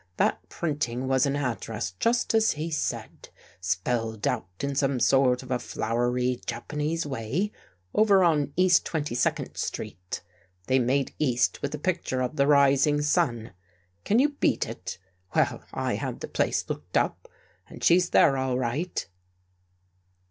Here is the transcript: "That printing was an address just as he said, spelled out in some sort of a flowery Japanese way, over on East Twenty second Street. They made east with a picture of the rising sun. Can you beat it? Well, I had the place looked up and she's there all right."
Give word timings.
"That 0.17 0.49
printing 0.49 1.07
was 1.07 1.27
an 1.27 1.35
address 1.35 1.91
just 1.99 2.33
as 2.33 2.53
he 2.53 2.71
said, 2.71 3.29
spelled 3.59 4.27
out 4.27 4.47
in 4.61 4.73
some 4.73 4.99
sort 4.99 5.43
of 5.43 5.51
a 5.51 5.59
flowery 5.59 6.41
Japanese 6.47 7.05
way, 7.05 7.51
over 7.93 8.23
on 8.23 8.51
East 8.57 8.83
Twenty 8.83 9.13
second 9.13 9.55
Street. 9.57 10.23
They 10.65 10.79
made 10.79 11.13
east 11.19 11.61
with 11.61 11.75
a 11.75 11.77
picture 11.77 12.23
of 12.23 12.35
the 12.35 12.47
rising 12.47 12.99
sun. 13.03 13.53
Can 14.03 14.17
you 14.17 14.29
beat 14.29 14.65
it? 14.67 14.97
Well, 15.35 15.65
I 15.71 15.93
had 15.97 16.21
the 16.21 16.27
place 16.27 16.67
looked 16.67 16.97
up 16.97 17.27
and 17.69 17.83
she's 17.83 18.09
there 18.09 18.37
all 18.37 18.57
right." 18.57 19.07